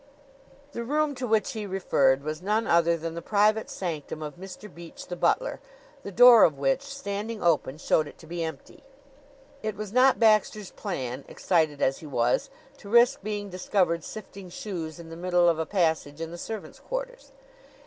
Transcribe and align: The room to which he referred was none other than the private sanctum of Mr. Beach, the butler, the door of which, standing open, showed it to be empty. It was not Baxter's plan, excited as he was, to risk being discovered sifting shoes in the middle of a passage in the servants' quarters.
The 0.71 0.83
room 0.83 1.13
to 1.13 1.27
which 1.27 1.51
he 1.51 1.67
referred 1.67 2.23
was 2.23 2.41
none 2.41 2.65
other 2.65 2.97
than 2.97 3.13
the 3.13 3.21
private 3.21 3.69
sanctum 3.69 4.23
of 4.23 4.35
Mr. 4.35 4.67
Beach, 4.67 5.05
the 5.05 5.15
butler, 5.15 5.59
the 6.01 6.11
door 6.11 6.43
of 6.43 6.57
which, 6.57 6.81
standing 6.81 7.43
open, 7.43 7.77
showed 7.77 8.07
it 8.07 8.17
to 8.17 8.25
be 8.25 8.43
empty. 8.43 8.83
It 9.61 9.75
was 9.75 9.93
not 9.93 10.19
Baxter's 10.19 10.71
plan, 10.71 11.23
excited 11.27 11.83
as 11.83 11.99
he 11.99 12.07
was, 12.07 12.49
to 12.77 12.89
risk 12.89 13.21
being 13.21 13.51
discovered 13.51 14.03
sifting 14.03 14.49
shoes 14.49 14.97
in 14.99 15.09
the 15.11 15.15
middle 15.15 15.47
of 15.47 15.59
a 15.59 15.67
passage 15.67 16.19
in 16.19 16.31
the 16.31 16.37
servants' 16.39 16.79
quarters. 16.79 17.31